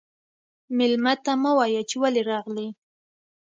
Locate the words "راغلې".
2.31-2.67